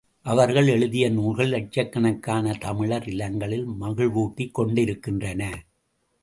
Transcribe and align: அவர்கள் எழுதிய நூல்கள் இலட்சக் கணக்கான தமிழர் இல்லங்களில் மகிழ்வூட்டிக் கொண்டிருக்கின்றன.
அவர்கள் 0.25 0.67
எழுதிய 0.67 1.09
நூல்கள் 1.09 1.47
இலட்சக் 1.47 1.91
கணக்கான 1.91 2.55
தமிழர் 2.59 3.07
இல்லங்களில் 3.07 3.67
மகிழ்வூட்டிக் 3.81 4.51
கொண்டிருக்கின்றன. 4.51 5.63